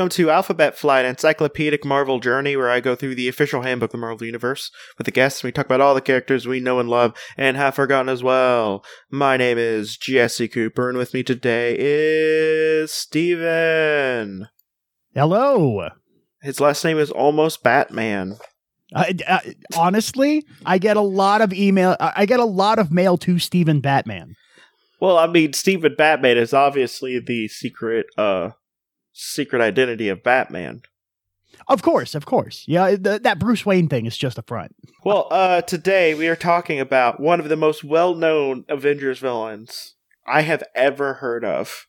[0.00, 3.92] welcome to Alphabet Flight, encyclopedic Marvel journey, where I go through the official handbook of
[3.92, 5.44] the Marvel Universe with the guests.
[5.44, 8.82] We talk about all the characters we know and love and have forgotten as well.
[9.10, 14.48] My name is Jesse Cooper, and with me today is Steven.
[15.14, 15.90] Hello.
[16.40, 18.38] His last name is almost Batman.
[18.94, 19.40] Uh,
[19.76, 21.94] honestly, I get a lot of email.
[22.00, 24.34] I I get a lot of mail to Stephen Batman.
[24.98, 28.50] Well, I mean, Stephen Batman is obviously the secret, uh,
[29.12, 30.82] secret identity of Batman.
[31.68, 32.64] Of course, of course.
[32.66, 34.74] Yeah, th- that Bruce Wayne thing is just a front.
[35.02, 39.94] Well, uh, today we are talking about one of the most well-known Avengers villains
[40.26, 41.86] I have ever heard of.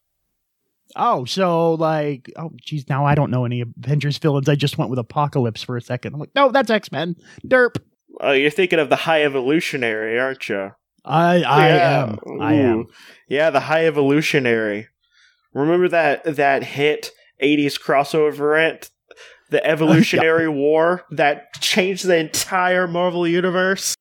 [0.95, 4.47] Oh, so like, oh, geez, now I don't know any Avengers villains.
[4.47, 6.13] I just went with Apocalypse for a second.
[6.13, 7.15] I'm like, no, that's X Men.
[7.45, 7.75] Derp.
[8.23, 10.71] Uh, you're thinking of the High Evolutionary, aren't you?
[11.03, 12.03] I, I Yeah.
[12.03, 12.41] am.
[12.41, 12.85] I am.
[13.27, 14.87] Yeah, the High Evolutionary.
[15.53, 18.89] Remember that that hit '80s crossover event,
[19.49, 23.95] the Evolutionary War, that changed the entire Marvel universe?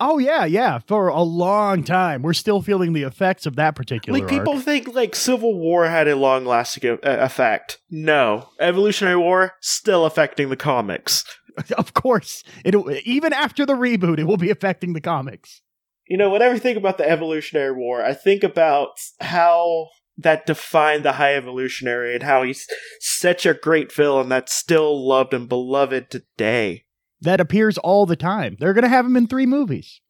[0.00, 0.80] Oh yeah, yeah.
[0.86, 4.18] For a long time, we're still feeling the effects of that particular.
[4.18, 4.64] Like people arc.
[4.64, 7.78] think like Civil War had a long-lasting uh, effect.
[7.90, 11.24] No, Evolutionary War still affecting the comics.
[11.78, 15.62] of course, it even after the reboot, it will be affecting the comics.
[16.08, 21.04] You know, whenever I think about the Evolutionary War, I think about how that defined
[21.04, 22.66] the High Evolutionary and how he's
[23.00, 26.84] such a great villain that's still loved and beloved today.
[27.20, 28.56] That appears all the time.
[28.60, 30.00] They're gonna have him in three movies.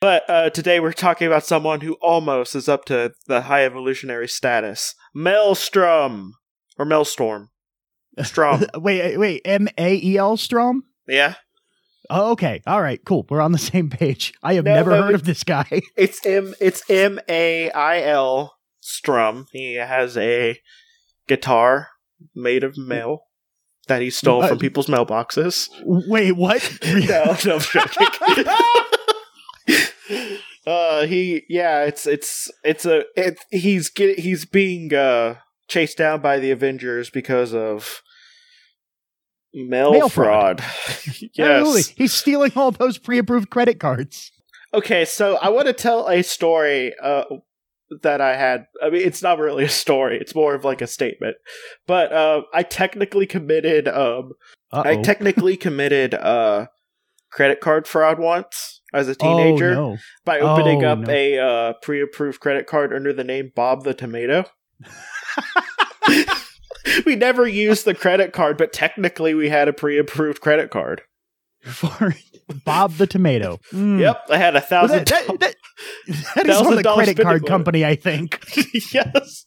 [0.00, 4.28] But uh, today we're talking about someone who almost is up to the High Evolutionary
[4.28, 6.34] status Maelstrom.
[6.78, 7.48] Or Maelstorm.
[8.22, 8.64] Strom.
[8.76, 10.84] wait, wait, M A E L Strom.
[11.06, 11.34] yeah?
[12.10, 13.24] Oh, okay, all right, cool.
[13.30, 14.34] We're on the same page.
[14.42, 15.80] I have No, never heard of this guy.
[15.96, 18.56] It's M it's M A I L
[18.86, 19.46] Strum.
[19.50, 20.60] He has a
[21.26, 21.88] guitar
[22.34, 23.22] made of mail
[23.88, 25.68] that he stole Uh, from people's mailboxes.
[25.84, 26.60] wait, what?
[26.84, 28.06] no, no, joking.
[30.66, 35.36] uh, he yeah, it's it's it's a it, he's get, he's being uh
[35.66, 38.02] chased down by the Avengers because of
[39.54, 40.60] mail, Mail fraud.
[40.60, 41.32] Absolutely.
[41.36, 41.88] yes.
[41.88, 44.30] He's stealing all those pre-approved credit cards.
[44.74, 47.24] Okay, so I want to tell a story uh,
[48.02, 48.64] that I had.
[48.82, 51.36] I mean, it's not really a story; it's more of like a statement.
[51.86, 53.88] But uh, I technically committed.
[53.88, 54.32] Um,
[54.72, 56.66] I technically committed uh,
[57.30, 59.96] credit card fraud once as a teenager Oh, no.
[60.24, 61.12] by opening Oh, up no.
[61.12, 64.44] a uh, pre-approved credit card under the name Bob the Tomato.
[67.06, 71.02] we never used the credit card, but technically we had a pre-approved credit card.
[71.64, 72.14] For
[72.64, 73.58] Bob the Tomato.
[73.72, 74.00] Mm.
[74.00, 75.06] Yep, I had a Well, thousand.
[75.08, 75.56] that, that, that,
[76.36, 77.48] that is on Thousand the credit card limit.
[77.48, 78.42] company, I think.
[78.92, 79.46] yes.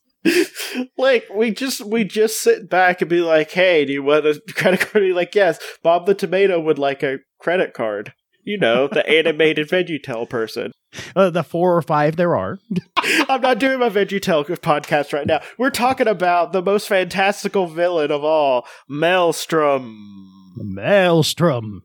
[0.98, 4.42] Like we just we just sit back and be like, "Hey, do you want a
[4.54, 8.14] credit card?" Be like, "Yes." Bob the Tomato would like a credit card.
[8.44, 10.72] You know, the animated VeggieTale person.
[11.16, 12.60] Uh, the four or five there are.
[13.30, 15.42] I'm not doing my VeggieTale podcast right now.
[15.58, 20.54] We're talking about the most fantastical villain of all, Maelstrom.
[20.58, 21.84] Maelstrom.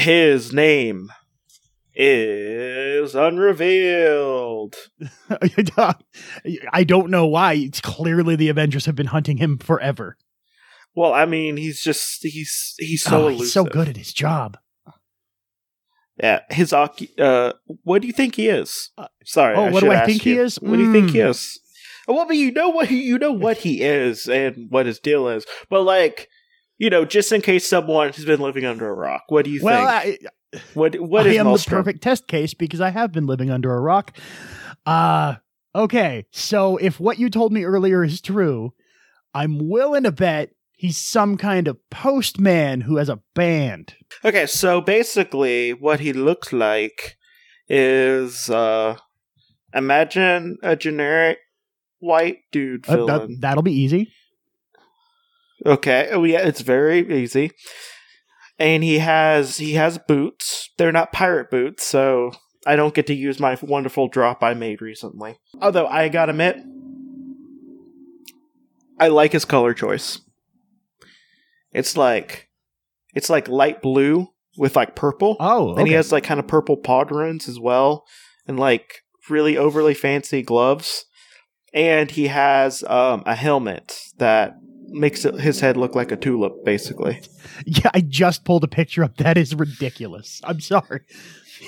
[0.00, 1.10] His name
[1.94, 4.74] is unrevealed.
[6.72, 7.54] I don't know why.
[7.54, 10.16] It's clearly the Avengers have been hunting him forever.
[10.94, 14.58] Well, I mean, he's just he's he's so oh, he's so good at his job.
[16.22, 18.90] Yeah, his uh what do you think he is?
[18.96, 19.56] Uh, Sorry.
[19.56, 20.60] oh, I what do I think he is?
[20.60, 21.30] What do you think he Mm.
[21.30, 21.60] is?
[22.06, 25.44] Well, but you know what you know what he is and what his deal is.
[25.68, 26.28] But like,
[26.78, 29.62] you know, just in case someone has been living under a rock, what do you
[29.62, 30.26] Well, think?
[30.54, 33.50] I, what what I is am the perfect test case because I have been living
[33.50, 34.16] under a rock.
[34.86, 35.36] Uh
[35.74, 36.26] okay.
[36.30, 38.72] So if what you told me earlier is true,
[39.32, 43.94] I'm willing to bet he's some kind of postman who has a band.
[44.24, 47.16] Okay, so basically, what he looks like
[47.68, 48.96] is uh
[49.74, 51.38] imagine a generic
[51.98, 54.12] white dude Uh, that, that'll be easy.
[55.64, 56.08] Okay.
[56.10, 57.50] Oh yeah, it's very easy.
[58.58, 60.70] And he has he has boots.
[60.78, 62.32] They're not pirate boots, so
[62.66, 65.38] I don't get to use my wonderful drop I made recently.
[65.60, 66.58] Although I gotta admit,
[68.98, 70.20] I like his color choice.
[71.72, 72.48] It's like
[73.14, 75.36] it's like light blue with like purple.
[75.40, 75.80] Oh, okay.
[75.80, 78.04] And he has like kind of purple pauldrons as well,
[78.46, 81.06] and like really overly fancy gloves.
[81.72, 84.54] And he has um, a helmet that
[84.94, 87.20] makes it, his head look like a tulip, basically.
[87.66, 89.16] yeah, I just pulled a picture up.
[89.18, 90.40] That is ridiculous.
[90.44, 91.02] I'm sorry.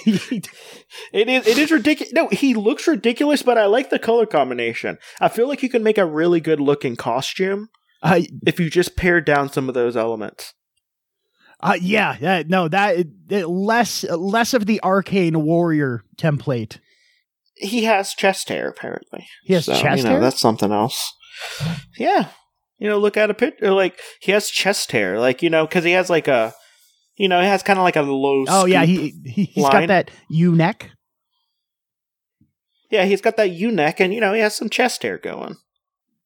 [0.07, 2.13] It is it is ridiculous.
[2.13, 4.99] No, he looks ridiculous, but I like the color combination.
[5.21, 7.69] I feel like you can make a really good looking costume
[8.03, 10.53] Uh, if you just pared down some of those elements.
[11.61, 12.97] uh, yeah, yeah, no, that
[13.31, 16.79] it, less less of the arcane warrior template.
[17.55, 19.27] He has chest hair, apparently.
[19.45, 20.21] He has So, chest you know, hair.
[20.21, 21.15] That's something else.
[21.97, 22.29] Yeah.
[22.79, 23.73] You know, look at a picture.
[23.73, 25.19] Like, he has chest hair.
[25.19, 26.55] Like, you know, because he has like a,
[27.17, 28.45] you know, he has kind of like a low.
[28.49, 29.73] oh yeah, he, he he's line.
[29.73, 30.91] got that U neck.
[32.91, 35.57] Yeah, he's got that U neck and, you know, he has some chest hair going.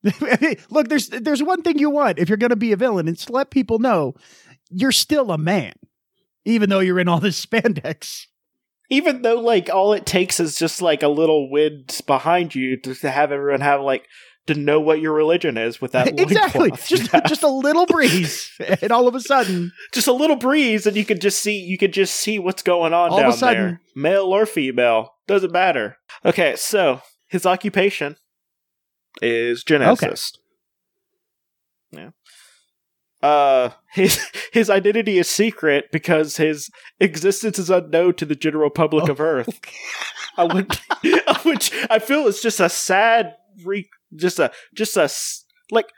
[0.70, 3.26] Look, there's there's one thing you want if you're going to be a villain, it's
[3.26, 4.14] to let people know
[4.70, 5.74] you're still a man,
[6.44, 8.26] even though you're in all this spandex.
[8.92, 12.94] Even though, like, all it takes is just like a little wind behind you to,
[12.94, 14.06] to have everyone have, like,
[14.52, 17.20] to know what your religion is with that exactly, just Yeah.
[17.26, 18.50] just a little breeze,
[18.82, 21.78] and all of a sudden, just a little breeze and you can just see you
[21.78, 23.80] can just see what's going on All of a sudden- there.
[23.94, 25.96] male or female doesn't matter.
[26.24, 28.16] Okay so his occupation
[29.22, 30.38] is geneticist.
[31.92, 32.10] Yeah.
[33.22, 34.18] Uh his
[34.52, 36.70] his identity is secret because his
[37.00, 39.12] existence is unknown to the general public Oh.
[39.12, 39.60] of earth.
[40.36, 40.72] I would,
[41.42, 45.10] which i feel is just a sad re just a just a
[45.70, 45.90] like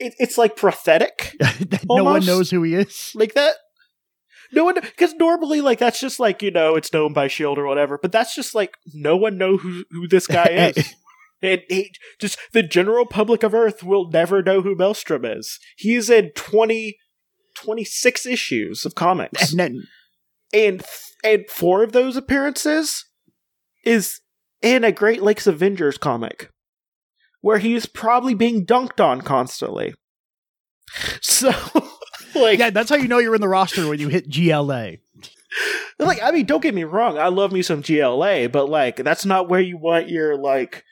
[0.00, 0.56] it, it's like
[1.40, 3.12] that no one knows who he is.
[3.14, 3.54] like that?
[4.52, 7.66] No one because normally like that's just like you know it's known by shield or
[7.66, 10.94] whatever but that's just like no one know who who this guy is.
[11.42, 15.58] And he just the general public of earth will never know who maelstrom is.
[15.76, 16.96] He's in 20
[17.54, 19.50] 26 issues of comics.
[19.50, 19.82] And then,
[20.52, 20.82] and
[21.22, 23.04] and four of those appearances
[23.84, 24.20] is
[24.64, 26.50] in a great lakes avengers comic
[27.40, 29.94] where he's probably being dunked on constantly
[31.20, 31.52] so
[32.34, 34.92] like yeah, that's how you know you're in the roster when you hit GLA.
[35.98, 39.24] like I mean, don't get me wrong, I love me some GLA, but like that's
[39.24, 40.84] not where you want your like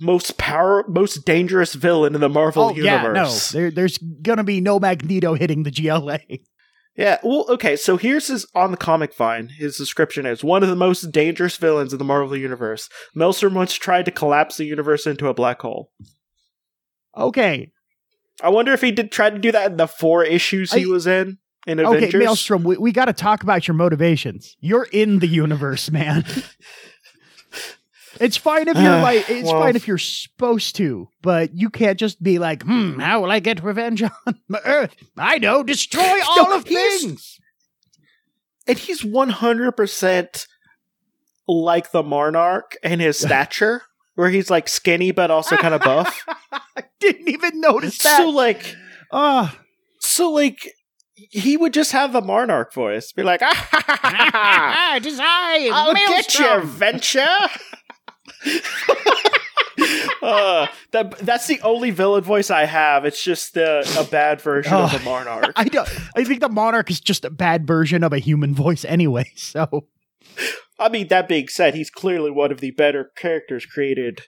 [0.00, 3.50] most power most dangerous villain in the Marvel oh yeah, no, universe.
[3.50, 6.20] there, there's gonna be no Magneto hitting the GLA.
[6.98, 9.50] Yeah, well, okay, so here's his on the comic vine.
[9.50, 12.88] His description is one of the most dangerous villains in the Marvel universe.
[13.14, 15.92] Maelstrom once tried to collapse the universe into a black hole.
[17.16, 17.70] Okay,
[18.42, 20.88] I wonder if he did try to do that in the four issues he I-
[20.88, 22.08] was in in Avengers.
[22.08, 24.56] okay, Maelstrom, we, we got to talk about your motivations.
[24.58, 26.24] You're in the universe, man.
[28.20, 31.70] it's fine if you're Uh, like, it's well- fine if you're supposed to, but you
[31.70, 34.10] can't just be like, hmm, how will I get revenge on
[34.48, 34.94] my Earth?
[35.16, 37.38] I know, destroy all of he's- things.
[38.66, 40.46] and he's 100%
[41.46, 43.82] like the Monarch in his stature,
[44.14, 46.24] where he's like skinny but also kind of buff.
[46.52, 48.18] I didn't even notice that.
[48.18, 48.74] so like,
[49.12, 49.54] oh,
[50.00, 50.72] so like,
[51.14, 55.06] he would just have the Monarch voice, be like, ah, ha, ha, ha, ha, it
[55.06, 57.26] is I, I'll get you, Venture.
[60.22, 63.04] Uh, that that's the only villain voice I have.
[63.04, 64.98] It's just a bad version of Oh.
[64.98, 65.52] the Monarch.
[65.56, 65.88] I don't.
[66.16, 69.32] I think the monarch is just a bad version of a human voice, anyway.
[69.36, 69.86] So
[70.78, 74.22] I mean, that being said, he's clearly one of the better characters created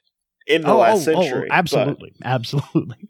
[0.47, 1.49] in the oh, last oh, oh, century.
[1.51, 3.09] absolutely, absolutely.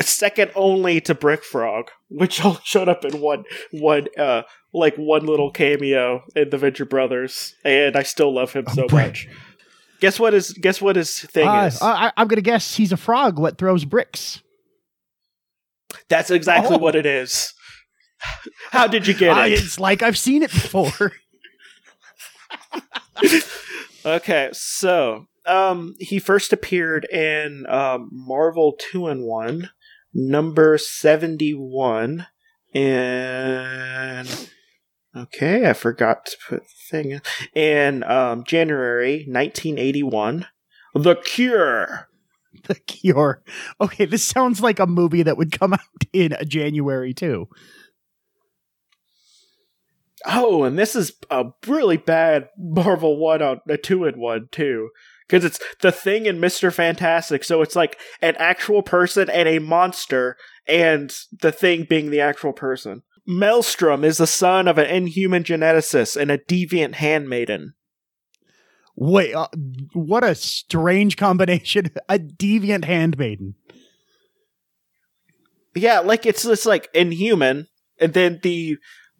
[0.00, 4.42] second only to Brick Frog, which only showed up in one one uh
[4.72, 9.08] like one little cameo in the Venture Brothers, and I still love him so Brick.
[9.08, 9.28] much.
[10.00, 11.80] Guess what his guess what his thing Uh, is?
[11.82, 13.38] I, I'm gonna guess he's a frog.
[13.38, 14.42] What throws bricks?
[16.08, 16.78] That's exactly oh.
[16.78, 17.52] what it is.
[18.70, 19.52] How did you get Uh, it?
[19.52, 21.12] it's like I've seen it before.
[24.04, 29.68] Okay, so um he first appeared in um Marvel 2 and 1
[30.14, 32.26] number 71
[32.74, 34.50] and
[35.16, 37.22] okay, I forgot to put the thing in.
[37.54, 40.46] in um January 1981.
[40.94, 42.08] The Cure.
[42.64, 43.42] the Cure.
[43.80, 45.80] Okay, this sounds like a movie that would come out
[46.12, 47.48] in January too.
[50.26, 54.90] Oh, and this is a really bad Marvel 1 on a 2 in 1 too.
[55.26, 56.72] Because it's the thing in Mr.
[56.72, 60.36] Fantastic, so it's like an actual person and a monster,
[60.66, 63.02] and the thing being the actual person.
[63.30, 67.74] Maelstrom is the son of an inhuman geneticist and a deviant handmaiden.
[68.96, 69.46] Wait, uh,
[69.92, 71.90] what a strange combination!
[72.08, 73.54] A deviant handmaiden.
[75.74, 77.68] Yeah, like it's it's like inhuman,
[78.00, 78.76] and then the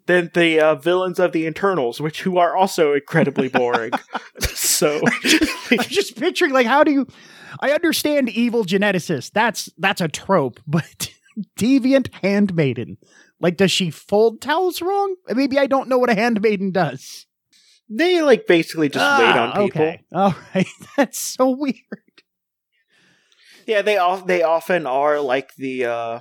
[0.07, 3.93] then the uh, villains of the Eternals, which who are also incredibly boring.
[4.41, 5.01] so
[5.71, 7.07] I'm just picturing like how do you?
[7.61, 9.31] I understand evil geneticist.
[9.33, 11.13] That's that's a trope, but
[11.57, 12.99] deviant handmaiden.
[13.41, 15.17] Like, does she fold towels wrong?
[15.29, 17.27] Maybe I don't know what a handmaiden does.
[17.89, 19.83] they like basically just wait Ah, on people.
[19.83, 20.03] Okay.
[20.13, 20.67] All right.
[20.97, 21.77] That's so weird.
[23.67, 26.21] Yeah, they all they often are like the uh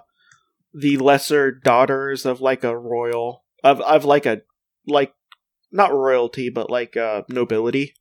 [0.73, 4.41] the lesser daughters of like a royal of of like a
[4.87, 5.13] like
[5.71, 7.93] not royalty but like uh nobility.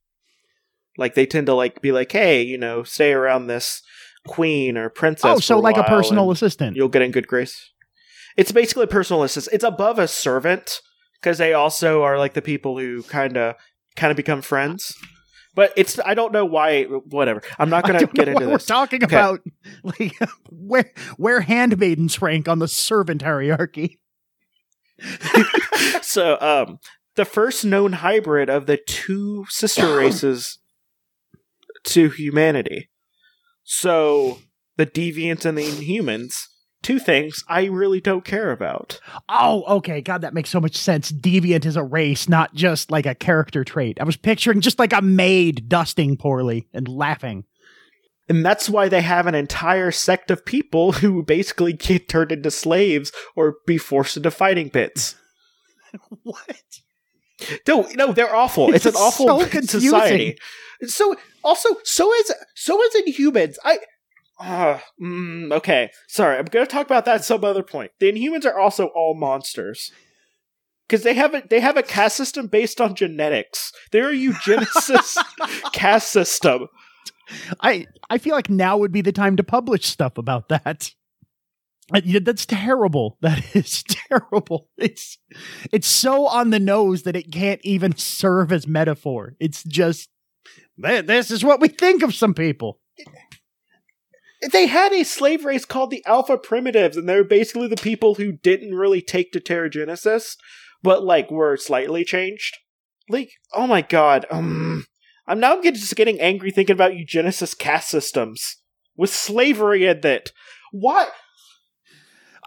[0.96, 3.82] Like they tend to like be like, hey, you know, stay around this
[4.26, 5.30] queen or princess.
[5.36, 6.76] Oh, so like a personal assistant.
[6.76, 7.70] You'll get in good grace.
[8.38, 9.54] It's basically a personal assistant.
[9.54, 10.80] It's above a servant
[11.20, 13.56] because they also are like the people who kind of
[13.96, 14.94] kind of become friends.
[15.54, 16.84] But it's I don't know why.
[16.84, 17.42] Whatever.
[17.58, 18.52] I'm not going to get into this.
[18.52, 19.16] We're talking Okay.
[19.16, 19.40] about
[19.82, 20.16] like
[20.50, 23.98] where where handmaidens rank on the servant hierarchy.
[26.02, 26.78] so um
[27.16, 30.58] the first known hybrid of the two sister races
[31.84, 32.90] to humanity
[33.62, 34.38] so
[34.76, 36.34] the deviants and the inhumans
[36.82, 40.00] two things i really don't care about Oh, okay.
[40.00, 41.12] God, that makes so much sense.
[41.12, 44.00] Deviant is a race, not just like a character trait.
[44.00, 47.44] I was picturing just like a maid dusting poorly and laughing.
[48.28, 52.50] and that's why they have an entire sect of people who basically get turned into
[52.50, 55.14] slaves or be forced into fighting pits
[56.22, 56.62] What?
[57.66, 60.38] no no they're awful it's, It's an awful so society
[60.86, 63.78] so also so is so is humans, i
[64.40, 68.44] uh, mm, okay sorry i'm gonna talk about that at some other point the inhumans
[68.44, 69.90] are also all monsters
[70.88, 75.16] because they have a they have a caste system based on genetics they're a eugenicist
[75.72, 76.68] caste system
[77.60, 80.92] I I feel like now would be the time to publish stuff about that.
[81.92, 83.18] Uh, That's terrible.
[83.22, 84.68] That is terrible.
[84.76, 85.18] It's
[85.72, 89.34] it's so on the nose that it can't even serve as metaphor.
[89.40, 90.08] It's just
[90.82, 92.80] "Th- this is what we think of some people.
[94.52, 98.32] They had a slave race called the alpha primitives and they're basically the people who
[98.32, 100.36] didn't really take to Terrigenesis
[100.82, 102.56] but like were slightly changed.
[103.08, 104.84] Like oh my god um
[105.26, 108.58] i'm now just getting angry thinking about eugenicist caste systems
[108.96, 110.32] with slavery in it.
[110.72, 111.10] What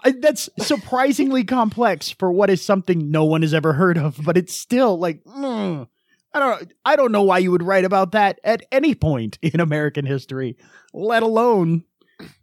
[0.04, 4.36] I, that's surprisingly complex for what is something no one has ever heard of, but
[4.36, 5.88] it's still like mm,
[6.34, 9.60] I don't I don't know why you would write about that at any point in
[9.60, 10.56] American history,
[10.92, 11.84] let alone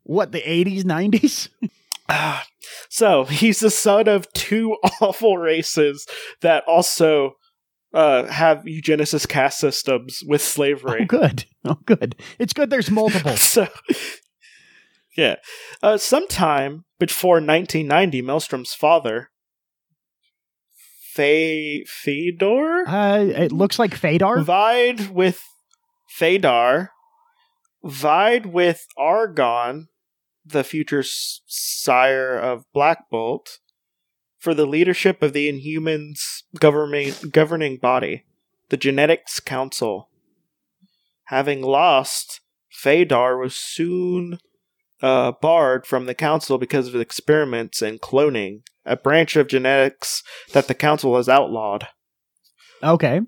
[0.03, 1.49] what the 80s, 90s.
[2.09, 2.45] Ah,
[2.89, 6.07] so he's the son of two awful races
[6.41, 7.33] that also
[7.93, 11.01] uh, have eugenicist caste systems with slavery.
[11.03, 11.45] Oh, good.
[11.65, 12.15] Oh, good.
[12.39, 13.37] It's good there's multiple.
[13.37, 13.67] so
[15.17, 15.35] yeah
[15.83, 19.29] uh, sometime before 1990 maelstrom's father
[21.13, 24.43] Fe- fedor Uh, it looks like Fadar.
[24.43, 25.43] vied with
[26.07, 26.91] fedar
[27.83, 29.87] vied with Agon
[30.45, 33.59] the future sire of black bolt
[34.37, 38.25] for the leadership of the inhumans governing governing body
[38.69, 40.09] the genetics council.
[41.25, 44.39] Having lost Fedar was soon
[45.01, 50.67] uh, barred from the council because of experiments in cloning, a branch of genetics that
[50.67, 51.87] the council has outlawed.
[52.83, 53.21] Okay.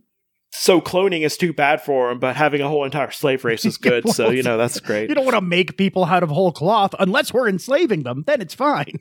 [0.54, 3.78] So cloning is too bad for them, but having a whole entire slave race is
[3.78, 4.10] good.
[4.10, 5.10] so you know that's great.
[5.10, 8.24] You don't want to make people out of whole cloth unless we're enslaving them.
[8.28, 9.00] Then it's fine.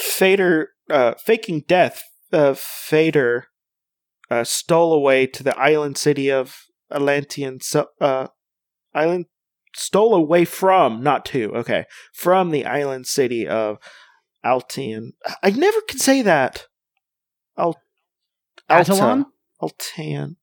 [0.00, 2.02] Phaeder, uh, faking death,
[2.32, 3.44] uh, Phaeder
[4.30, 6.56] uh, stole away to the island city of
[6.90, 7.58] Atlantean.
[8.00, 8.28] Uh,
[8.94, 9.26] island
[9.74, 11.52] stole away from, not to.
[11.56, 13.78] Okay, from the island city of
[14.44, 15.12] Altian.
[15.42, 16.66] I never can say that.
[17.56, 17.80] Al-
[18.68, 18.92] Alta.
[18.92, 19.26] Atalon?
[19.60, 20.36] Altan.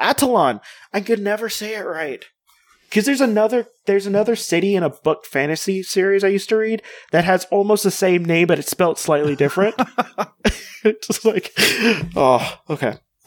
[0.00, 0.60] Atalon.
[0.92, 2.24] I could never say it right.
[2.88, 6.82] Because there's another there's another city in a book fantasy series I used to read
[7.10, 9.74] that has almost the same name, but it's spelled slightly different.
[10.84, 11.52] it's just like,
[12.14, 12.98] oh, okay.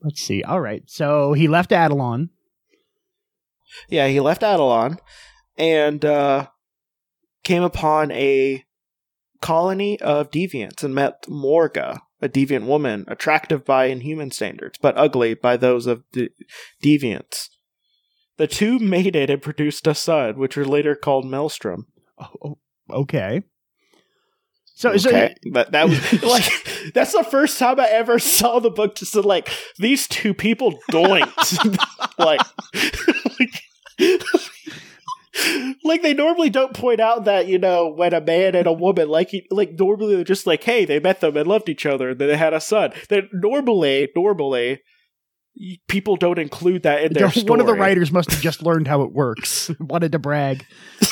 [0.00, 0.42] Let's see.
[0.42, 0.82] All right.
[0.86, 2.30] So he left Adelon.
[3.88, 4.98] Yeah, he left Adelon
[5.56, 6.46] and uh,
[7.44, 8.64] came upon a
[9.42, 15.34] colony of deviants and met Morga, a deviant woman, attractive by inhuman standards, but ugly
[15.34, 16.30] by those of de-
[16.82, 17.48] deviants.
[18.38, 21.88] The two mated and produced a son, which was later called Maelstrom.
[22.18, 22.58] Oh, oh,
[22.90, 23.42] okay.
[24.74, 26.50] So, so okay, but that was like
[26.94, 28.94] that's the first time I ever saw the book.
[28.94, 31.78] Just like these two people doinked,
[32.18, 32.40] like,
[33.38, 33.62] like,
[35.84, 39.08] like they normally don't point out that you know when a man and a woman
[39.08, 42.18] like like normally they're just like hey they met them and loved each other and
[42.18, 42.92] then they had a son.
[43.08, 44.82] Then normally normally
[45.88, 47.46] people don't include that in their story.
[47.46, 49.70] one of the writers must have just learned how it works.
[49.80, 50.66] Wanted to brag.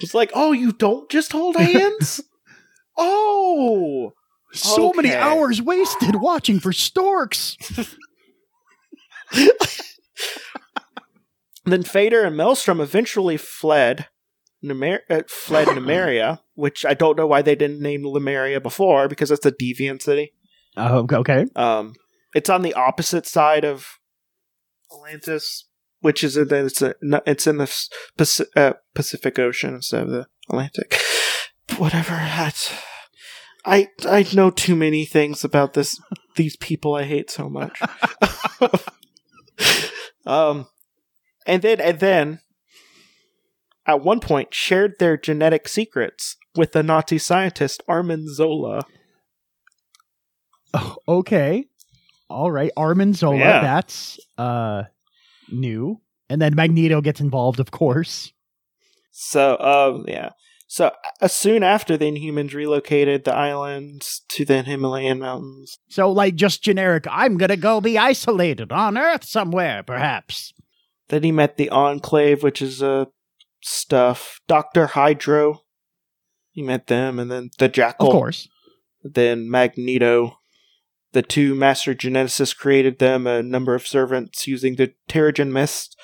[0.00, 2.20] It's like oh you don't just hold hands.
[2.96, 4.12] oh.
[4.52, 7.56] So many hours wasted watching for storks.
[11.64, 14.08] Then Phaeder and Maelstrom eventually fled
[14.64, 19.30] Numer- uh, fled Numeria, which I don't know why they didn't name Lemuria before because
[19.30, 20.32] it's a deviant city.
[20.76, 21.46] Oh, okay.
[21.54, 21.94] Um,
[22.34, 23.98] it's on the opposite side of
[24.92, 25.68] Atlantis,
[26.00, 26.94] which is in the, it's, a,
[27.26, 31.00] it's in the Paci- uh, Pacific Ocean instead of the Atlantic.
[31.78, 32.12] Whatever.
[32.12, 32.72] That's,
[33.64, 35.98] I I know too many things about this.
[36.36, 37.80] These people I hate so much.
[40.26, 40.66] um,
[41.46, 42.40] and then and then
[43.86, 48.82] at one point shared their genetic secrets with the Nazi scientist Arnim Zola.
[50.72, 51.66] Oh, okay.
[52.28, 52.70] All right.
[52.76, 53.60] Arnim Zola, Yeah.
[53.60, 54.84] that's uh
[55.50, 56.00] new.
[56.30, 58.32] And then Magneto gets involved, of course.
[59.12, 60.30] So, um, yeah.
[60.66, 65.78] So, uh, soon after, the Inhumans relocated the islands to the Himalayan mountains.
[65.90, 70.53] So, like, just generic, I'm gonna go be isolated on Earth somewhere, perhaps.
[71.08, 73.06] Then he met the Enclave, which is uh,
[73.62, 74.40] stuff.
[74.48, 75.62] Doctor Hydro.
[76.50, 78.08] He met them, and then the Jackal.
[78.08, 78.48] Of course.
[79.02, 80.38] Then Magneto.
[81.12, 85.96] The two master geneticists created them a number of servants using the Terrigen Mist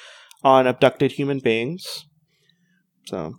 [0.44, 2.06] on abducted human beings.
[3.06, 3.34] So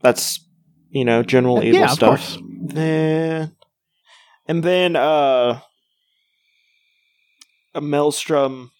[0.00, 0.40] that's
[0.88, 2.38] you know general evil Yeah, of stuff.
[2.62, 3.56] Then
[4.46, 5.60] and then uh
[7.74, 8.70] a Maelstrom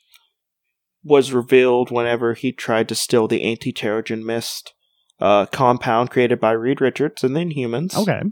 [1.06, 4.74] was revealed whenever he tried to steal the anti-Terrigen Mist
[5.20, 7.96] uh, compound created by Reed Richards and the Inhumans.
[7.96, 8.22] Okay.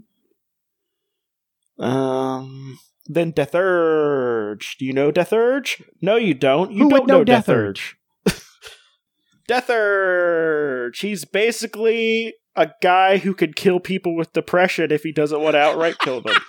[1.79, 2.79] Um.
[3.07, 4.77] Then Death Urge.
[4.77, 5.83] Do you know Death Urge?
[6.01, 6.71] No, you don't.
[6.71, 7.97] You Who don't know know Death, Death Urge.
[9.47, 10.99] Death Urge.
[10.99, 15.59] He's basically a guy who could kill people with depression if he doesn't want to
[15.59, 16.35] outright kill them.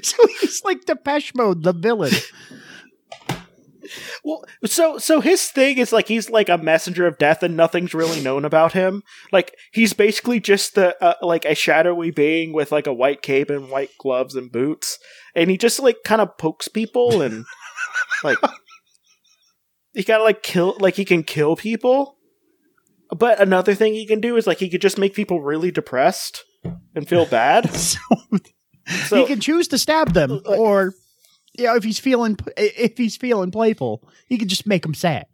[0.02, 2.12] So he's like Depeche Mode, the villain.
[4.24, 7.94] Well, so so his thing is like he's like a messenger of death, and nothing's
[7.94, 9.02] really known about him.
[9.32, 13.50] Like he's basically just the uh, like a shadowy being with like a white cape
[13.50, 14.98] and white gloves and boots,
[15.34, 17.44] and he just like kind of pokes people and
[18.24, 18.38] like
[19.94, 22.16] he gotta like kill like he can kill people.
[23.16, 26.44] But another thing he can do is like he could just make people really depressed
[26.94, 27.68] and feel bad.
[27.74, 27.98] so,
[29.06, 30.92] So he can choose to stab them, Like- or
[31.56, 35.26] you know, if he's feeling if he's feeling playful, he can just make them sad.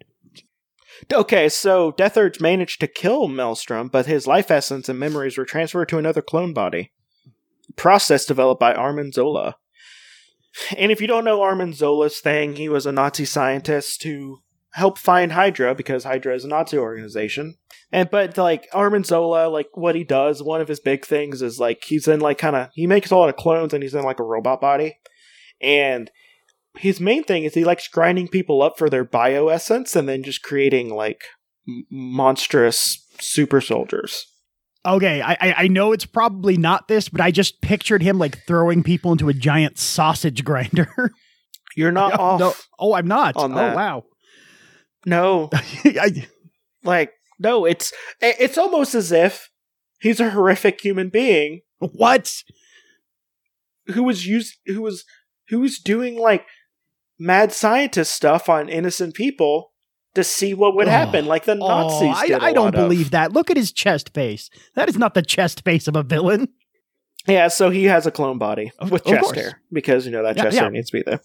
[1.12, 5.44] Okay, so Death Urge managed to kill Maelstrom, but his life essence and memories were
[5.44, 6.92] transferred to another clone body.
[7.76, 9.56] Process developed by Arnim Zola.
[10.76, 14.38] And if you don't know Arnim Zola's thing, he was a Nazi scientist who
[14.72, 17.56] helped find Hydra because Hydra is a Nazi organization.
[17.92, 21.60] And but like Arnim Zola, like what he does, one of his big things is
[21.60, 24.02] like he's in like kind of he makes a lot of clones and he's in
[24.02, 24.98] like a robot body.
[25.60, 26.10] And
[26.78, 30.22] his main thing is he likes grinding people up for their bio essence and then
[30.22, 31.22] just creating like
[31.68, 34.26] m- monstrous super soldiers.
[34.84, 38.84] Okay, I, I know it's probably not this, but I just pictured him like throwing
[38.84, 41.12] people into a giant sausage grinder.
[41.76, 42.40] You're not No, off.
[42.40, 42.54] no.
[42.78, 43.36] Oh, I'm not.
[43.36, 43.74] on oh that.
[43.74, 44.04] wow.
[45.04, 46.26] No, I,
[46.84, 49.50] like no, it's it's almost as if
[50.00, 52.32] he's a horrific human being what?
[53.88, 55.04] who was used who was
[55.48, 56.46] who was doing like
[57.18, 59.72] mad scientist stuff on innocent people
[60.14, 60.90] to see what would Oh.
[60.90, 62.14] happen, like the Oh, Nazis.
[62.16, 62.72] I, did I don't of.
[62.74, 63.32] believe that.
[63.32, 64.48] Look at his chest face.
[64.74, 66.48] That is not the chest face of a villain.
[67.28, 70.36] Yeah, so he has a clone body Of- with chest hair because you know that
[70.36, 70.60] Yeah, chest yeah.
[70.62, 71.20] hair needs to be there.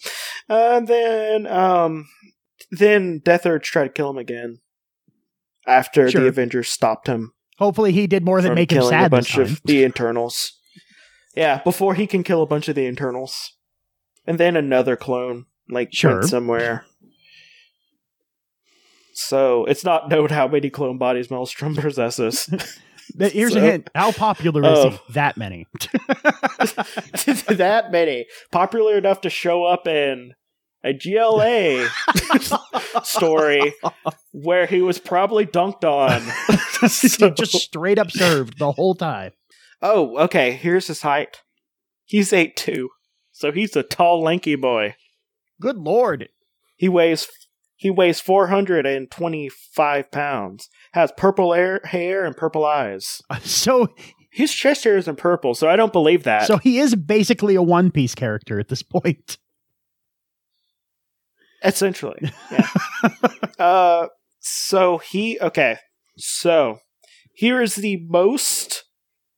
[0.49, 2.07] And then, um,
[2.71, 4.59] then Death Urge tried to kill him again
[5.67, 6.21] after Sure.
[6.21, 9.61] the Avengers stopped him Hopefully, he did more than make him sad a bunch of
[9.63, 10.53] the Eternals.
[11.35, 13.53] Yeah, before he can kill a bunch of the Eternals,
[14.25, 16.19] and then another clone like Sure.
[16.19, 16.85] went somewhere.
[19.13, 22.49] So it's not known how many clone bodies Maelstrom possesses.
[23.13, 23.89] But Here's a hint.
[23.93, 24.89] How popular is Oh.
[24.91, 24.99] he?
[25.15, 25.67] That many.
[27.49, 30.33] that many popular enough to show up in
[30.81, 31.89] a GLA
[33.03, 33.73] story
[34.31, 36.21] where he was probably dunked on.
[36.87, 39.31] So- just straight up served the whole time.
[39.81, 40.51] oh, okay.
[40.53, 41.41] Here's his height.
[42.05, 42.91] He's eight two,
[43.41, 44.95] so he's a tall, lanky boy.
[45.59, 46.29] Good lord.
[46.77, 47.27] He weighs
[47.75, 50.69] he weighs four hundred and twenty five pounds.
[50.93, 53.21] Has purple hair, hair and purple eyes.
[53.41, 53.87] So,
[54.31, 56.47] His chest hair isn't purple, so I don't believe that.
[56.47, 59.37] so he is basically a One Piece character at this point.
[61.63, 62.31] Essentially.
[62.51, 62.67] Yeah.
[63.59, 64.07] uh
[64.39, 65.77] so he okay.
[66.17, 66.79] So
[67.33, 68.83] here is the most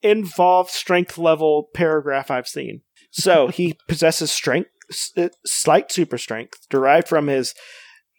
[0.02, 2.82] involved strength level paragraph I've seen.
[3.14, 4.70] So he possesses strength
[5.16, 7.54] uh, slight super strength derived from his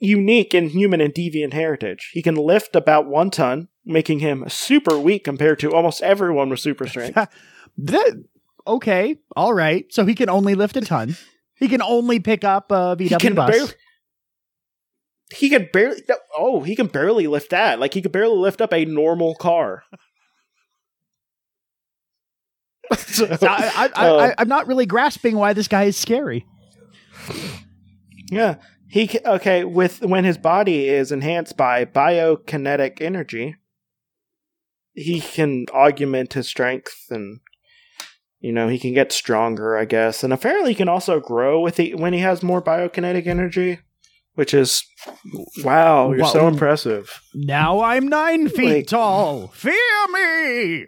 [0.00, 2.10] unique in human and deviant heritage.
[2.12, 6.60] He can lift about one ton, making him super weak compared to almost everyone with
[6.60, 7.18] super strength.
[7.76, 8.22] That,
[8.68, 9.92] okay, all right.
[9.92, 11.16] So he can only lift a ton.
[11.56, 13.50] He can only pick up a VW he can bus.
[13.50, 13.72] barely.
[15.34, 16.00] He can barely.
[16.36, 17.80] Oh, he can barely lift that.
[17.80, 19.82] Like he could barely lift up a normal car.
[22.98, 26.46] So, So I, I, uh, I, I'm not really grasping why this guy is scary.
[28.30, 28.56] Yeah.
[28.88, 33.56] He okay with when his body is enhanced by biokinetic energy,
[34.92, 37.40] he can augment his strength and
[38.38, 41.74] you know he can get stronger, I guess, and apparently he can also grow with
[41.76, 43.80] the when he has more biokinetic energy,
[44.34, 44.84] which is
[45.64, 47.20] wow, you're so impressive.
[47.34, 49.48] Now I'm nine feet Like- tall.
[49.48, 49.72] Fear
[50.12, 50.86] me.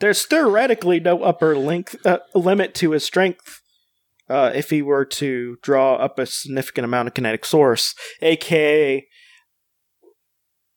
[0.00, 3.60] There's theoretically no upper length uh, limit to his strength.
[4.28, 9.06] Uh, if he were to draw up a significant amount of kinetic source, aka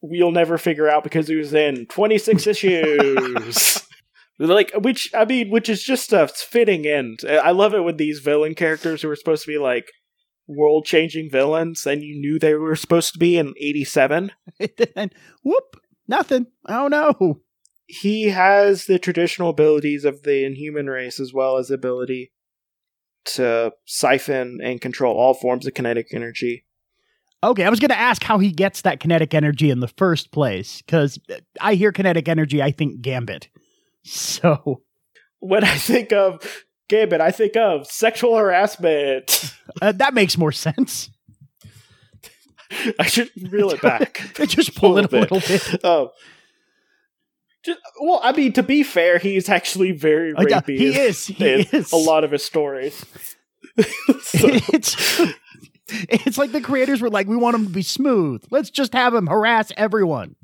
[0.02, 3.84] we'll never figure out because he was in 26 issues.
[4.40, 7.20] like, which I mean, which is just a fitting end.
[7.28, 9.92] I love it with these villain characters who are supposed to be like
[10.48, 14.32] world-changing villains, and you knew they were supposed to be in 87.
[14.96, 16.48] and whoop, nothing.
[16.68, 17.42] Oh no.
[17.86, 22.32] He has the traditional abilities of the inhuman race as well as the ability
[23.24, 26.66] to siphon and control all forms of kinetic energy.
[27.44, 30.32] Okay, I was going to ask how he gets that kinetic energy in the first
[30.32, 31.20] place because
[31.60, 33.50] I hear kinetic energy, I think Gambit.
[34.04, 34.82] So
[35.42, 39.54] When I think of Gambit, I think of sexual harassment.
[39.82, 41.12] uh, that makes more sense.
[43.00, 44.32] I should reel it back.
[44.48, 45.86] Just pull it a little little bit.
[45.86, 46.10] Um,
[47.64, 50.78] just, well, I mean, to be fair, he's actually very Uh, rapey.
[50.78, 51.28] he is.
[51.28, 51.92] He in is.
[51.92, 53.06] a lot of his stories.
[54.74, 54.96] It's
[56.10, 58.44] it's like the creators were like, we want him to be smooth.
[58.50, 60.36] Let's just have him harass everyone.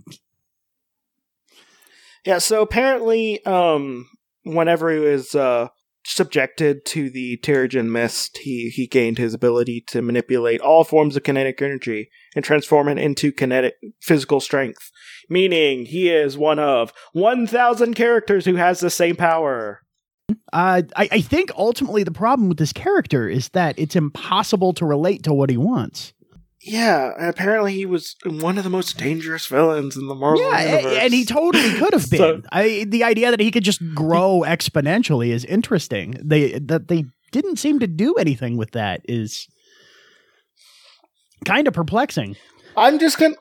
[2.26, 4.10] Yeah, so apparently, um,
[4.44, 5.70] whenever he was uh,
[6.08, 11.24] subjected to the Terrigen Mist, he, he gained his ability to manipulate all forms of
[11.24, 14.90] kinetic energy and transform it into kinetic physical strength.
[15.30, 19.82] Meaning, he is one of 1,000 characters who has the same power.
[20.54, 24.86] Uh, I, I think ultimately the problem with this character is that it's impossible to
[24.86, 26.14] relate to what he wants.
[26.68, 30.60] Yeah, and apparently he was one of the most dangerous villains in the Marvel yeah,
[30.60, 30.98] a- universe.
[31.02, 32.18] and he totally could have been.
[32.20, 36.16] So- I, the idea that he could just grow exponentially is interesting.
[36.24, 39.48] They that they didn't seem to do anything with that is
[41.46, 42.36] kind of perplexing.
[42.76, 43.36] I'm just gonna.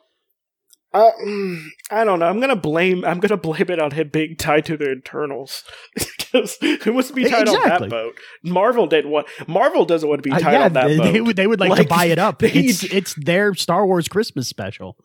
[0.97, 1.11] Uh,
[1.91, 2.25] I don't know.
[2.27, 3.05] I'm gonna blame.
[3.05, 5.63] I'm gonna blame it on him being tied to the Eternals
[5.95, 8.15] because who wants to be tied on that boat?
[8.43, 9.27] Marvel didn't want.
[9.47, 11.11] Marvel doesn't want to be Uh, tied yeah, on that they, boat.
[11.13, 12.41] they would they would like, Like, to buy it up.
[12.43, 14.97] It's it's their Star Wars Christmas special.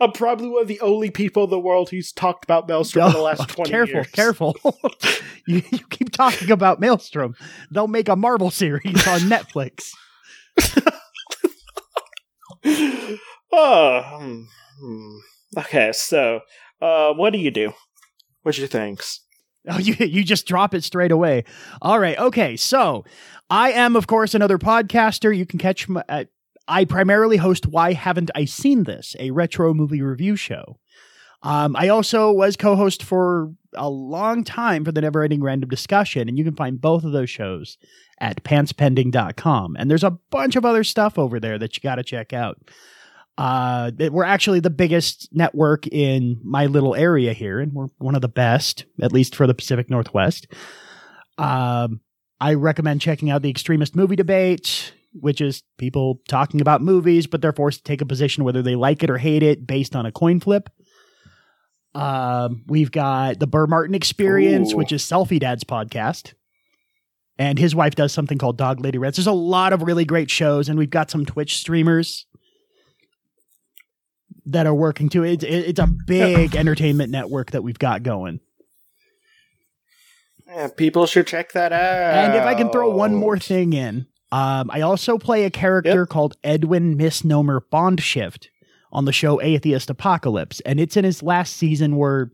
[0.00, 3.12] I'm probably one of the only people in the world who's talked about Maelstrom in
[3.12, 4.10] the Oh, last twenty careful, years.
[4.10, 4.56] careful.
[5.46, 7.34] you, you keep talking about Maelstrom.
[7.70, 9.92] They'll make a Marvel series on Netflix.
[13.56, 14.42] Oh, hmm,
[14.80, 15.16] hmm.
[15.58, 15.92] okay.
[15.92, 16.40] So,
[16.80, 17.72] uh, what do you do?
[18.42, 19.20] What's your thanks?
[19.68, 21.44] Oh, you you just drop it straight away.
[21.82, 22.18] All right.
[22.18, 22.56] Okay.
[22.56, 23.04] So
[23.50, 25.36] I am, of course, another podcaster.
[25.36, 26.04] You can catch my.
[26.08, 26.24] Uh,
[26.66, 30.78] I primarily host Why Haven't I Seen This, a retro movie review show.
[31.42, 36.26] Um, I also was co-host for a long time for the Never Ending Random Discussion,
[36.26, 37.76] and you can find both of those shows
[38.18, 39.76] at pantspending.com.
[39.78, 42.56] And there's a bunch of other stuff over there that you got to check out.
[43.36, 48.20] Uh, we're actually the biggest network in my little area here, and we're one of
[48.20, 50.46] the best, at least for the Pacific Northwest.
[51.36, 52.00] Um,
[52.40, 57.42] I recommend checking out the Extremist Movie Debate, which is people talking about movies, but
[57.42, 60.06] they're forced to take a position whether they like it or hate it based on
[60.06, 60.68] a coin flip.
[61.94, 64.76] Um, we've got the Burr Martin Experience, Ooh.
[64.76, 66.34] which is Selfie Dad's podcast.
[67.36, 69.16] And his wife does something called Dog Lady Reds.
[69.16, 72.26] There's a lot of really great shows, and we've got some Twitch streamers
[74.46, 75.24] that are working too.
[75.24, 78.40] It's it- it's a big entertainment network that we've got going.
[80.46, 81.80] Yeah, people should check that out.
[82.26, 86.06] And if I can throw one more thing in, um, I also play a character
[86.06, 88.46] called Edwin Misnomer Bondshift
[88.92, 91.96] on the show Atheist Apocalypse, and it's in his last season.
[91.96, 92.30] Where,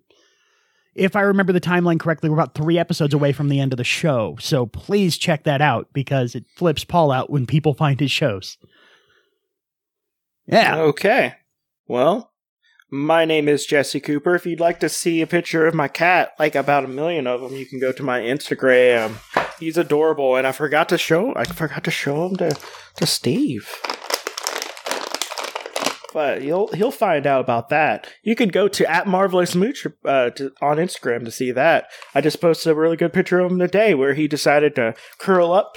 [0.94, 3.76] if I remember the timeline correctly, we're about three episodes away from the end of
[3.78, 4.36] the show.
[4.40, 8.58] So please check that out because it flips Paul out when people find his shows.
[10.46, 10.78] Yeah.
[10.80, 11.34] Okay.
[11.90, 12.30] Well,
[12.88, 14.36] my name is Jesse Cooper.
[14.36, 17.40] If you'd like to see a picture of my cat, like about a million of
[17.40, 19.16] them, you can go to my Instagram.
[19.58, 21.34] He's adorable, and I forgot to show.
[21.34, 22.56] I forgot to show him to
[22.94, 23.68] to Steve.
[26.14, 28.06] but he'll he'll find out about that.
[28.22, 31.90] You can go to at marvelous mooch uh, to, on Instagram to see that.
[32.14, 35.50] I just posted a really good picture of him today where he decided to curl
[35.50, 35.76] up,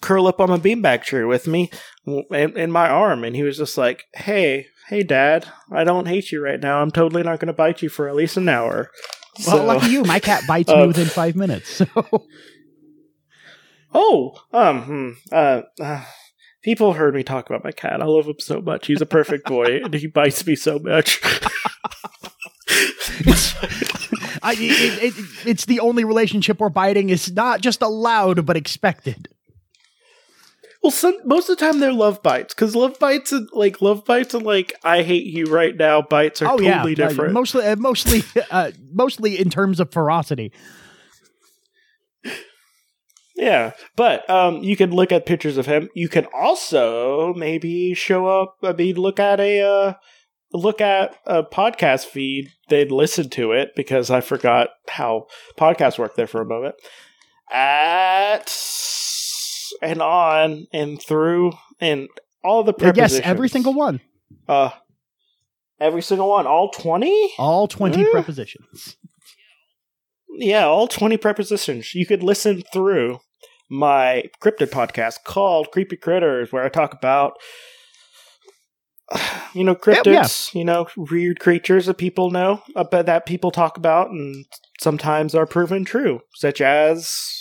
[0.00, 1.72] curl up on a beanbag chair with me
[2.06, 6.32] in, in my arm, and he was just like, "Hey, hey, Dad, I don't hate
[6.32, 6.80] you right now.
[6.80, 8.90] I'm totally not going to bite you for at least an hour."
[9.46, 10.02] Well, lucky you.
[10.02, 11.68] My cat bites me Uh, within five minutes.
[11.70, 11.86] So
[13.94, 16.04] Oh, um, hmm, uh, uh,
[16.62, 18.02] people heard me talk about my cat.
[18.02, 18.86] I love him so much.
[18.86, 21.20] He's a perfect boy, and he bites me so much.
[24.42, 25.14] I, it, it,
[25.46, 29.28] it's the only relationship where biting is not just allowed but expected.
[30.82, 34.04] Well, some, most of the time they're love bites because love bites and like love
[34.04, 37.32] bites and like I hate you right now bites are oh yeah, totally uh, different.
[37.32, 40.52] mostly, uh, mostly, uh, mostly in terms of ferocity.
[43.38, 45.88] Yeah, but um, you can look at pictures of him.
[45.94, 48.56] You can also maybe show up.
[48.64, 49.92] I mean, look at a uh,
[50.52, 52.50] look at a podcast feed.
[52.68, 56.74] They'd listen to it because I forgot how podcasts work there for a moment.
[57.50, 58.48] At
[59.82, 62.08] and on and through and
[62.44, 63.18] all the Uh, prepositions.
[63.18, 64.00] Yes, every single one,
[64.48, 64.70] Uh,
[65.80, 66.46] every single one.
[66.46, 67.32] All twenty.
[67.38, 68.10] all twenty Yeah.
[68.10, 68.96] prepositions.
[70.40, 71.94] Yeah, all 20 prepositions.
[71.96, 73.18] You could listen through
[73.68, 77.32] my cryptid podcast called Creepy Critters, where I talk about,
[79.54, 83.76] you know, Yeah, cryptids, you know, weird creatures that people know, about that people talk
[83.76, 84.44] about and
[84.80, 87.37] sometimes are proven true, such as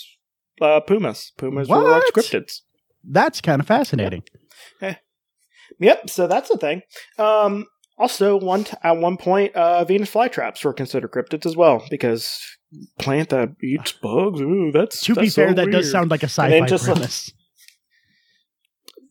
[0.62, 1.32] uh, pumas.
[1.38, 2.62] Pumas were once cryptids.
[3.10, 4.24] That's kind of fascinating.
[5.80, 6.82] Yep, so that's the thing.
[7.20, 7.66] Um,
[7.98, 12.40] also, one t- at one point, uh, Venus flytraps were considered cryptids as well because
[13.00, 14.40] plant that eats bugs.
[14.42, 17.32] Ooh, that's To be that's fair, so that does sound like a sci-fi just- premise.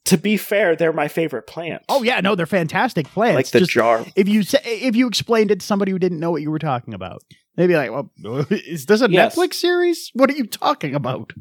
[0.07, 1.83] To be fair, they're my favorite plant.
[1.89, 3.35] oh yeah, no, they're fantastic plants.
[3.35, 4.05] like the Just jar.
[4.15, 6.95] if you if you explained it to somebody who didn't know what you were talking
[6.95, 7.23] about,
[7.57, 8.11] they'd be like, "Well,
[8.51, 9.35] is this a Yes.
[9.37, 10.11] Netflix series?
[10.15, 11.33] What are you talking about?"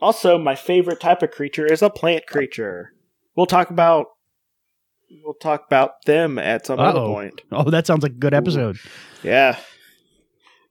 [0.00, 2.92] Also, my favorite type of creature is a plant creature.
[3.36, 4.06] We'll talk about
[5.24, 7.14] we'll talk about them at some other Uh-oh.
[7.14, 7.40] point.
[7.52, 8.38] Oh, that sounds like a good Ooh.
[8.38, 8.78] episode.
[9.22, 9.58] Yeah.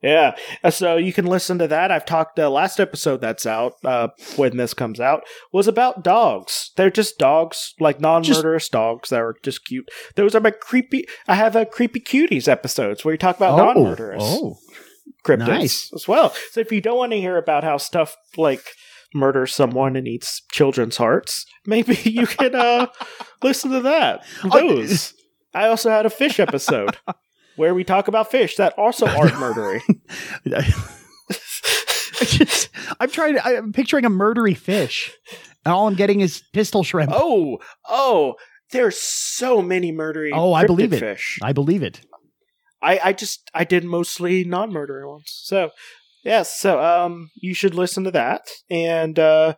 [0.02, 0.34] Yeah.
[0.64, 1.92] Uh, So you can listen to that.
[1.92, 6.72] I've talked the last episode that's out, uh, when this comes out, was about dogs.
[6.76, 9.88] They're just dogs, like non murderous dogs that are just cute.
[10.16, 13.84] Those are my creepy I have a creepy cuties episodes where you talk about non
[13.84, 14.58] murderous oh,
[15.24, 15.92] cryptids nice.
[15.94, 16.34] as well.
[16.50, 18.72] So if you don't want to hear about how stuff like
[19.14, 22.86] murders someone and eats children's hearts, maybe you can uh
[23.42, 24.24] listen to that.
[24.52, 25.14] Those.
[25.54, 26.96] I also had a fish episode
[27.56, 29.38] where we talk about fish that also aren't
[32.24, 32.68] just,
[33.00, 33.46] I'm trying to.
[33.46, 35.12] I'm picturing a murdery fish,
[35.64, 37.12] and all I'm getting is pistol shrimp.
[37.14, 38.34] oh, oh,
[38.70, 40.32] there's so many murdering.
[40.34, 41.00] Oh, I believe it.
[41.00, 41.38] Fish.
[41.42, 42.00] I believe it.
[42.82, 45.32] I, I just I did mostly non-murdering ones.
[45.44, 45.70] So
[46.24, 48.48] yes, so um you should listen to that.
[48.68, 49.54] And uh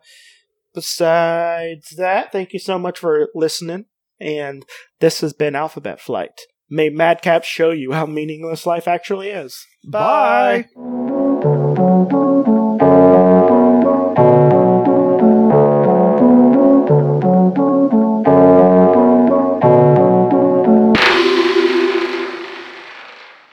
[0.73, 3.85] besides that, thank you so much for listening.
[4.19, 4.63] And
[4.99, 6.41] this has been Alphabet Flight.
[6.69, 9.65] May Madcap show you how meaningless life actually is.
[9.87, 10.65] Bye.
[10.75, 11.14] Bye.